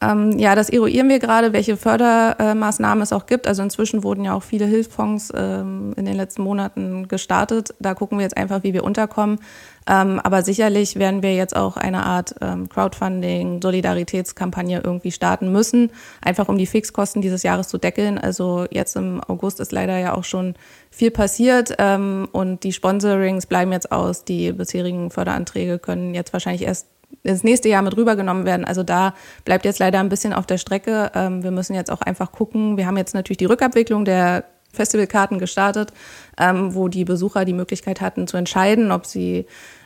Ähm, 0.02 0.40
ja, 0.40 0.56
das 0.56 0.70
eruieren 0.70 1.10
wir 1.10 1.20
gerade, 1.20 1.52
welche 1.52 1.76
Fördermaßnahmen 1.76 3.02
es 3.02 3.12
auch 3.12 3.26
gibt. 3.26 3.48
Also 3.48 3.64
inzwischen 3.64 4.02
wurden 4.02 4.24
ja 4.24 4.34
auch 4.34 4.44
viele 4.44 4.66
Hilfsfonds 4.66 5.34
ähm, 5.36 5.94
in 5.98 6.06
den 6.06 6.16
letzten 6.16 6.42
Monaten 6.42 7.10
gestartet. 7.10 7.76
Da 7.80 7.94
gucken 7.96 8.18
wir 8.18 8.24
jetzt 8.24 8.38
einfach, 8.38 8.64
wie 8.64 8.74
wir 8.74 8.86
unterkommen. 8.86 9.40
Ähm, 9.88 10.22
aber 10.24 10.42
sicherlich 10.44 10.96
werden 10.96 11.22
wir 11.22 11.36
jetzt 11.36 11.54
auch 11.54 11.76
eine 11.76 12.06
Art 12.06 12.36
ähm, 12.40 12.70
Crowdfunding, 12.70 13.62
Solidaritätskampagne 13.62 14.82
irgendwie 14.82 15.12
starten 15.12 15.52
müssen, 15.52 15.92
einfach 16.22 16.48
um 16.48 16.58
die 16.58 16.68
Fixkosten 16.68 17.22
dieses 17.22 17.44
Jahres 17.44 17.68
zu 17.68 17.78
deckeln. 17.78 18.18
Also 18.18 18.68
jetzt 18.72 18.96
im 18.96 19.22
August 19.28 19.60
ist 19.60 19.74
leider 19.74 19.98
ja 19.98 20.14
auch 20.14 20.24
schon 20.24 20.54
viel 20.92 21.12
passiert 21.12 21.76
ähm, 21.78 22.30
und 22.32 22.64
die 22.64 22.72
Sponsorings 22.72 23.48
bleiben 23.48 23.74
jetzt 23.74 23.92
aus. 23.92 24.24
Die 24.24 24.54
bisherigen 24.54 25.12
Förderanträge 25.12 25.78
können 25.78 26.14
jetzt 26.14 26.32
wahrscheinlich 26.32 26.64
erst 26.64 26.88
ins 27.24 27.44
nächste 27.44 27.70
Jahr 27.70 27.82
mit 27.82 27.98
rübergenommen 27.98 28.46
werden. 28.46 28.66
Also 28.66 28.84
da 28.84 29.14
bleibt 29.46 29.66
jetzt 29.66 29.80
leider 29.80 30.00
ein 30.00 30.10
bisschen 30.10 30.34
auf 30.34 30.46
der 30.46 30.58
Strecke. 30.58 31.12
Ähm, 31.16 31.44
wir 31.44 31.52
müssen 31.52 31.74
jetzt 31.76 31.92
auch 31.92 32.02
einfach 32.02 32.32
gucken. 32.32 32.78
Wir 32.78 32.86
haben 32.86 32.98
jetzt 32.98 33.14
natürlich 33.14 33.38
die 33.38 33.46
Rückabwicklung 33.46 34.06
der 34.06 34.46
Festivalkarten 34.72 35.40
gestartet, 35.40 35.92
ähm, 36.38 36.76
wo 36.76 36.88
die 36.88 37.06
Besucher 37.06 37.46
die 37.46 37.54
Möglichkeit 37.54 38.02
hatten 38.02 38.28
zu 38.28 38.38
entscheiden, 38.38 38.92
ob 38.92 39.06
sie 39.06 39.46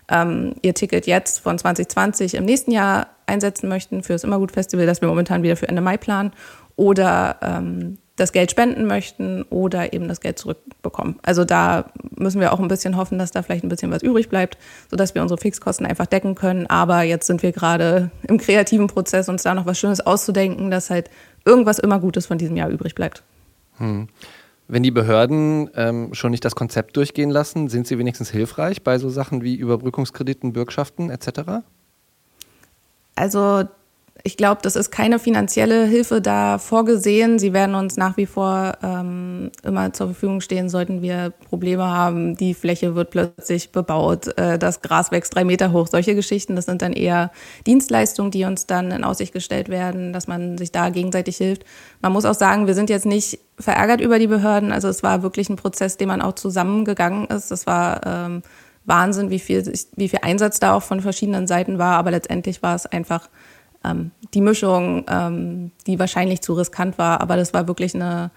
ähm, 0.10 0.54
ihr 0.62 0.74
Ticket 0.74 1.08
jetzt 1.08 1.40
von 1.40 1.58
2020 1.58 2.36
im 2.36 2.46
nächsten 2.46 2.72
Jahr 2.72 3.08
einsetzen 3.26 3.70
möchten 3.70 4.04
für 4.04 4.14
das 4.14 4.24
Immergut-Festival, 4.24 4.86
das 4.86 5.02
wir 5.02 5.08
momentan 5.08 5.44
wieder 5.44 5.56
für 5.56 5.70
Ende 5.70 5.82
Mai 5.82 5.98
planen, 5.98 6.32
oder 6.76 7.38
ähm, 7.42 7.98
das 8.16 8.32
Geld 8.32 8.52
spenden 8.52 8.86
möchten 8.86 9.44
oder 9.44 9.94
eben 9.94 10.08
das 10.08 10.22
Geld 10.22 10.38
zurückbekommen. 10.38 11.20
Also 11.24 11.46
da 11.46 11.86
müssen 12.16 12.40
wir 12.40 12.54
auch 12.54 12.60
ein 12.60 12.68
bisschen 12.68 12.96
hoffen, 12.96 13.18
dass 13.18 13.32
da 13.32 13.42
vielleicht 13.42 13.64
ein 13.64 13.70
bisschen 13.70 13.92
was 13.92 14.04
übrig 14.04 14.30
bleibt, 14.30 14.58
sodass 14.90 15.16
wir 15.16 15.22
unsere 15.24 15.40
Fixkosten 15.40 15.86
einfach 15.86 16.06
decken 16.06 16.36
können. 16.36 16.68
Aber 16.68 17.02
jetzt 17.02 17.26
sind 17.26 17.42
wir 17.42 17.52
gerade 17.52 18.12
im 18.28 18.38
kreativen 18.38 18.88
Prozess, 18.88 19.30
uns 19.30 19.44
da 19.44 19.56
noch 19.56 19.66
was 19.66 19.80
Schönes 19.80 20.00
auszudenken, 20.00 20.70
dass 20.70 20.92
halt 20.92 21.10
irgendwas 21.44 21.80
immer 21.80 22.00
Gutes 22.00 22.28
von 22.28 22.38
diesem 22.38 22.56
Jahr 22.56 22.70
übrig 22.70 22.94
bleibt. 22.94 23.24
Hm. 23.78 24.08
Wenn 24.68 24.84
die 24.84 24.92
Behörden 24.92 25.70
ähm, 25.76 26.14
schon 26.14 26.32
nicht 26.32 26.46
das 26.46 26.56
Konzept 26.56 26.96
durchgehen 26.96 27.32
lassen, 27.32 27.68
sind 27.68 27.88
sie 27.88 27.98
wenigstens 27.98 28.30
hilfreich 28.30 28.84
bei 28.84 28.98
so 28.98 29.10
Sachen 29.10 29.44
wie 29.44 29.56
Überbrückungskrediten, 29.56 30.54
Bürgschaften 30.54 31.10
etc.? 31.10 31.64
Also 33.16 33.66
ich 34.22 34.38
glaube, 34.38 34.62
das 34.62 34.78
ist 34.78 34.92
keine 34.92 35.18
finanzielle 35.18 35.86
Hilfe 35.86 36.22
da 36.22 36.58
vorgesehen. 36.58 37.40
Sie 37.40 37.52
werden 37.52 37.76
uns 37.76 37.98
nach 37.98 38.16
wie 38.16 38.26
vor 38.26 38.74
ähm, 38.82 39.52
immer 39.64 39.92
zur 39.92 40.08
Verfügung 40.08 40.40
stehen, 40.40 40.70
sollten 40.70 41.02
wir 41.02 41.32
Probleme 41.50 41.84
haben. 41.84 42.38
Die 42.38 42.54
Fläche 42.54 42.96
wird 42.96 43.10
plötzlich 43.10 43.72
bebaut, 43.72 44.38
äh, 44.38 44.58
das 44.58 44.82
Gras 44.82 45.12
wächst 45.12 45.36
drei 45.36 45.44
Meter 45.44 45.74
hoch. 45.74 45.88
Solche 45.88 46.16
Geschichten, 46.16 46.56
das 46.56 46.66
sind 46.66 46.82
dann 46.82 46.94
eher 46.94 47.32
Dienstleistungen, 47.66 48.32
die 48.32 48.46
uns 48.46 48.66
dann 48.66 48.92
in 48.92 49.04
Aussicht 49.04 49.34
gestellt 49.34 49.68
werden, 49.68 50.14
dass 50.14 50.28
man 50.28 50.58
sich 50.58 50.72
da 50.72 50.90
gegenseitig 50.90 51.36
hilft. 51.36 51.66
Man 52.02 52.14
muss 52.14 52.24
auch 52.24 52.36
sagen, 52.36 52.66
wir 52.66 52.76
sind 52.76 52.90
jetzt 52.90 53.06
nicht 53.06 53.40
verärgert 53.60 54.00
über 54.00 54.20
die 54.20 54.28
Behörden. 54.28 54.72
Also 54.72 54.88
es 54.88 55.04
war 55.04 55.22
wirklich 55.22 55.50
ein 55.50 55.58
Prozess, 55.58 55.98
den 55.98 56.08
man 56.08 56.22
auch 56.22 56.36
zusammengegangen 56.36 57.26
ist. 57.28 57.52
Es 57.52 57.68
war 57.68 58.06
ähm, 58.06 58.42
Wahnsinn, 58.86 59.30
wie 59.32 59.40
viel, 59.40 59.70
wie 59.98 60.08
viel 60.08 60.20
Einsatz 60.22 60.60
da 60.60 60.76
auch 60.76 60.84
von 60.84 61.02
verschiedenen 61.02 61.46
Seiten 61.46 61.78
war. 61.78 61.98
Aber 61.98 62.12
letztendlich 62.12 62.64
war 62.64 62.76
es 62.76 62.86
einfach 62.86 63.28
ähm, 63.84 64.12
die 64.34 64.42
Mischung, 64.42 65.06
ähm, 65.10 65.72
die 65.88 66.00
wahrscheinlich 66.00 66.42
zu 66.42 66.54
riskant 66.54 66.98
war. 66.98 67.22
Aber 67.22 67.36
das 67.36 67.54
war 67.54 67.68
wirklich 67.68 67.96
eine, 67.96 68.32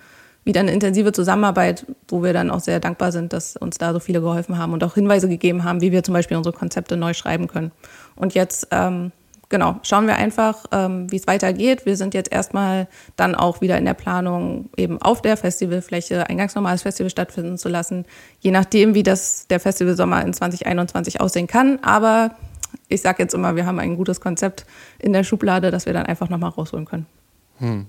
wieder 0.45 0.61
eine 0.61 0.73
intensive 0.73 1.13
Zusammenarbeit, 1.13 1.87
wo 2.09 2.23
wir 2.23 2.33
dann 2.33 2.51
auch 2.51 2.61
sehr 2.61 2.81
dankbar 2.81 3.13
sind, 3.13 3.33
dass 3.33 3.57
uns 3.57 3.79
da 3.79 3.93
so 3.93 4.01
viele 4.01 4.21
geholfen 4.21 4.59
haben 4.59 4.73
und 4.73 4.83
auch 4.85 4.95
Hinweise 4.95 5.29
gegeben 5.29 5.65
haben, 5.65 5.81
wie 5.81 5.93
wir 5.93 6.03
zum 6.03 6.15
Beispiel 6.15 6.37
unsere 6.37 6.57
Konzepte 6.57 6.97
neu 6.97 7.15
schreiben 7.15 7.49
können. 7.49 7.73
Und 8.15 8.35
jetzt, 8.35 8.69
ähm, 8.71 9.13
genau, 9.49 9.81
schauen 9.83 10.07
wir 10.07 10.17
einfach, 10.17 10.65
ähm, 10.73 11.11
wie 11.11 11.17
es 11.17 11.27
weitergeht. 11.27 11.87
Wir 11.87 11.97
sind 11.97 12.15
jetzt 12.15 12.33
erstmal 12.33 12.89
dann 13.17 13.35
auch 13.35 13.61
wieder 13.61 13.79
in 13.79 13.85
der 13.85 13.95
Planung, 13.95 14.71
eben 14.77 15.01
auf 15.03 15.23
der 15.23 15.37
Festivalfläche 15.37 16.29
ein 16.29 16.39
ganz 16.39 16.55
normales 16.55 16.83
Festival 16.83 17.11
stattfinden 17.11 17.59
zu 17.59 17.69
lassen, 17.69 18.05
je 18.41 18.51
nachdem, 18.51 18.95
wie 18.95 19.03
das 19.03 19.47
der 19.49 19.61
Festivalsommer 19.61 20.25
in 20.25 20.33
2021 20.33 21.21
aussehen 21.21 21.47
kann. 21.47 21.79
Aber 21.83 22.33
ich 22.89 23.03
sage 23.03 23.23
jetzt 23.23 23.35
immer, 23.35 23.57
wir 23.57 23.67
haben 23.67 23.79
ein 23.79 23.97
gutes 23.97 24.21
Konzept 24.21 24.67
in 24.99 25.13
der 25.13 25.25
Schublade, 25.25 25.71
das 25.71 25.87
wir 25.87 25.93
dann 25.93 26.07
einfach 26.07 26.29
nochmal 26.29 26.51
rausholen 26.51 26.87
können. 26.87 27.07
Hm. 27.59 27.87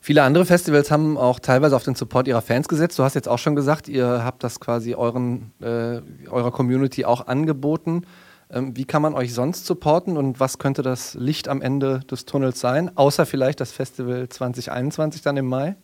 Viele 0.00 0.22
andere 0.22 0.46
Festivals 0.46 0.90
haben 0.90 1.18
auch 1.18 1.40
teilweise 1.40 1.76
auf 1.76 1.82
den 1.82 1.94
Support 1.94 2.28
ihrer 2.28 2.40
Fans 2.40 2.68
gesetzt. 2.68 2.98
Du 2.98 3.02
hast 3.02 3.14
jetzt 3.14 3.28
auch 3.28 3.38
schon 3.38 3.56
gesagt, 3.56 3.88
ihr 3.88 4.24
habt 4.24 4.44
das 4.44 4.60
quasi 4.60 4.94
euren, 4.94 5.52
äh, 5.60 6.00
eurer 6.30 6.50
Community 6.50 7.04
auch 7.04 7.26
angeboten. 7.26 8.02
Ähm, 8.50 8.76
wie 8.76 8.84
kann 8.84 9.02
man 9.02 9.14
euch 9.14 9.34
sonst 9.34 9.66
supporten 9.66 10.16
und 10.16 10.40
was 10.40 10.58
könnte 10.58 10.82
das 10.82 11.14
Licht 11.14 11.48
am 11.48 11.60
Ende 11.60 12.00
des 12.10 12.24
Tunnels 12.24 12.60
sein, 12.60 12.96
außer 12.96 13.26
vielleicht 13.26 13.60
das 13.60 13.72
Festival 13.72 14.28
2021 14.28 15.20
dann 15.20 15.36
im 15.36 15.46
Mai? 15.46 15.76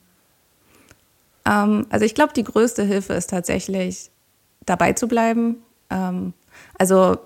Ähm, 1.44 1.87
also 1.90 2.06
ich 2.06 2.14
glaube, 2.14 2.32
die 2.32 2.44
größte 2.44 2.82
Hilfe 2.82 3.12
ist 3.12 3.30
tatsächlich 3.30 4.11
dabei 4.64 4.94
zu 4.94 5.08
bleiben. 5.08 5.56
Ähm, 5.90 6.32
also 6.78 7.18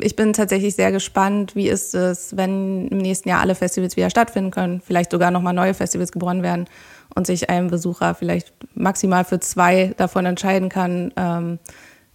ich 0.00 0.16
bin 0.16 0.32
tatsächlich 0.32 0.74
sehr 0.74 0.92
gespannt, 0.92 1.54
wie 1.54 1.68
ist 1.68 1.94
es, 1.94 2.36
wenn 2.36 2.88
im 2.88 2.98
nächsten 2.98 3.28
Jahr 3.28 3.40
alle 3.40 3.54
Festivals 3.54 3.96
wieder 3.96 4.10
stattfinden 4.10 4.50
können, 4.50 4.80
vielleicht 4.80 5.10
sogar 5.10 5.30
nochmal 5.30 5.54
neue 5.54 5.74
Festivals 5.74 6.12
geboren 6.12 6.42
werden 6.42 6.66
und 7.14 7.26
sich 7.26 7.50
ein 7.50 7.68
Besucher 7.68 8.14
vielleicht 8.14 8.52
maximal 8.74 9.24
für 9.24 9.40
zwei 9.40 9.94
davon 9.96 10.26
entscheiden 10.26 10.68
kann, 10.68 11.12
ähm, 11.16 11.58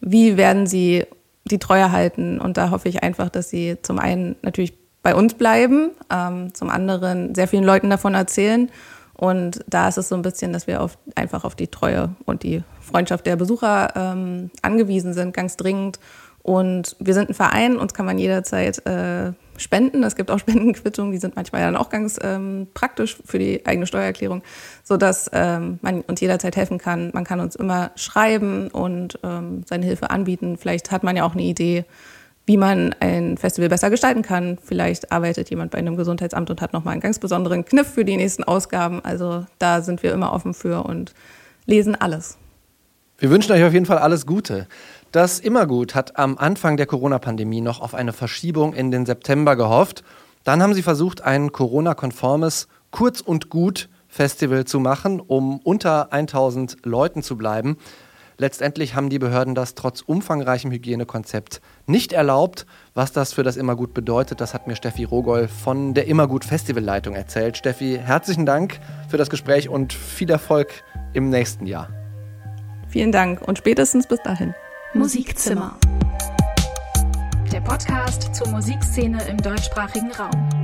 wie 0.01 0.37
werden 0.37 0.67
sie 0.67 1.05
die 1.45 1.59
Treue 1.59 1.91
halten. 1.91 2.39
Und 2.39 2.57
da 2.57 2.69
hoffe 2.69 2.89
ich 2.89 3.03
einfach, 3.03 3.29
dass 3.29 3.49
sie 3.49 3.77
zum 3.81 3.99
einen 3.99 4.35
natürlich 4.41 4.73
bei 5.01 5.15
uns 5.15 5.33
bleiben, 5.33 5.91
ähm, 6.09 6.53
zum 6.53 6.69
anderen 6.69 7.35
sehr 7.35 7.47
vielen 7.47 7.65
Leuten 7.65 7.89
davon 7.89 8.13
erzählen. 8.13 8.69
Und 9.13 9.63
da 9.67 9.87
ist 9.87 9.97
es 9.97 10.09
so 10.09 10.15
ein 10.15 10.21
bisschen, 10.21 10.53
dass 10.53 10.67
wir 10.67 10.81
auf, 10.81 10.97
einfach 11.15 11.43
auf 11.43 11.55
die 11.55 11.67
Treue 11.67 12.15
und 12.25 12.43
die 12.43 12.63
Freundschaft 12.79 13.25
der 13.25 13.35
Besucher 13.35 13.93
ähm, 13.95 14.49
angewiesen 14.61 15.13
sind, 15.13 15.33
ganz 15.33 15.55
dringend. 15.55 15.99
Und 16.43 16.97
wir 16.99 17.13
sind 17.13 17.29
ein 17.29 17.33
Verein, 17.33 17.77
uns 17.77 17.93
kann 17.93 18.05
man 18.05 18.17
jederzeit 18.17 18.85
äh, 18.85 19.31
spenden. 19.57 20.03
Es 20.03 20.17
gibt 20.17 20.29
auch 20.29 20.39
Spendenquittungen, 20.39 21.13
die 21.13 21.17
sind 21.17 21.37
manchmal 21.37 21.61
dann 21.61 21.77
auch 21.77 21.89
ganz 21.89 22.19
ähm, 22.21 22.67
praktisch 22.73 23.17
für 23.25 23.39
die 23.39 23.65
eigene 23.65 23.87
Steuererklärung, 23.87 24.43
sodass 24.83 25.29
ähm, 25.33 25.79
man 25.81 26.01
uns 26.01 26.19
jederzeit 26.19 26.57
helfen 26.57 26.77
kann. 26.77 27.11
Man 27.13 27.23
kann 27.23 27.39
uns 27.39 27.55
immer 27.55 27.91
schreiben 27.95 28.67
und 28.67 29.17
ähm, 29.23 29.63
seine 29.67 29.85
Hilfe 29.85 30.09
anbieten. 30.09 30.57
Vielleicht 30.57 30.91
hat 30.91 31.03
man 31.03 31.15
ja 31.15 31.23
auch 31.23 31.33
eine 31.33 31.43
Idee, 31.43 31.85
wie 32.45 32.57
man 32.57 32.93
ein 32.99 33.37
Festival 33.37 33.69
besser 33.69 33.89
gestalten 33.89 34.21
kann. 34.21 34.57
Vielleicht 34.61 35.13
arbeitet 35.13 35.49
jemand 35.49 35.71
bei 35.71 35.77
einem 35.77 35.95
Gesundheitsamt 35.95 36.49
und 36.49 36.61
hat 36.61 36.73
nochmal 36.73 36.91
einen 36.91 37.01
ganz 37.01 37.19
besonderen 37.19 37.63
Kniff 37.63 37.87
für 37.87 38.03
die 38.03 38.17
nächsten 38.17 38.43
Ausgaben. 38.43 38.99
Also 39.05 39.45
da 39.59 39.81
sind 39.81 40.03
wir 40.03 40.11
immer 40.11 40.33
offen 40.33 40.53
für 40.53 40.83
und 40.83 41.13
lesen 41.65 41.95
alles. 41.95 42.37
Wir 43.23 43.29
wünschen 43.29 43.53
euch 43.53 43.63
auf 43.63 43.71
jeden 43.71 43.85
Fall 43.85 43.99
alles 43.99 44.25
Gute. 44.25 44.67
Das 45.13 45.39
Immergut 45.39 45.95
hat 45.95 46.17
am 46.19 46.37
Anfang 46.37 46.75
der 46.75 46.87
Corona-Pandemie 46.87 47.61
noch 47.61 47.79
auf 47.79 47.95
eine 47.95 48.11
Verschiebung 48.11 48.73
in 48.73 48.91
den 48.91 49.05
September 49.05 49.55
gehofft. 49.55 50.03
Dann 50.43 50.61
haben 50.61 50.73
sie 50.73 50.81
versucht, 50.81 51.21
ein 51.21 51.53
Corona-konformes 51.53 52.67
Kurz 52.91 53.21
und 53.21 53.49
Gut 53.49 53.87
Festival 54.09 54.65
zu 54.65 54.81
machen, 54.81 55.21
um 55.21 55.59
unter 55.59 56.11
1000 56.11 56.85
Leuten 56.85 57.23
zu 57.23 57.37
bleiben. 57.37 57.77
Letztendlich 58.37 58.93
haben 58.93 59.07
die 59.07 59.19
Behörden 59.19 59.55
das 59.55 59.73
trotz 59.73 60.01
umfangreichem 60.01 60.71
Hygienekonzept 60.71 61.61
nicht 61.85 62.11
erlaubt. 62.11 62.65
Was 62.93 63.13
das 63.13 63.31
für 63.31 63.43
das 63.43 63.55
Immergut 63.55 63.93
bedeutet, 63.93 64.41
das 64.41 64.53
hat 64.53 64.67
mir 64.67 64.75
Steffi 64.75 65.05
Rogol 65.05 65.47
von 65.47 65.93
der 65.93 66.07
Immergut 66.07 66.43
Festivalleitung 66.43 67.15
erzählt. 67.15 67.55
Steffi, 67.55 67.97
herzlichen 68.03 68.45
Dank 68.45 68.81
für 69.07 69.15
das 69.15 69.29
Gespräch 69.29 69.69
und 69.69 69.93
viel 69.93 70.29
Erfolg 70.29 70.83
im 71.13 71.29
nächsten 71.29 71.67
Jahr. 71.67 72.02
Vielen 72.93 73.11
Dank 73.11 73.41
und 73.41 73.57
spätestens 73.57 74.05
bis 74.05 74.21
dahin. 74.21 74.53
Musikzimmer. 74.93 75.79
Der 77.51 77.61
Podcast 77.61 78.35
zur 78.35 78.47
Musikszene 78.49 79.17
im 79.29 79.37
deutschsprachigen 79.37 80.11
Raum. 80.11 80.62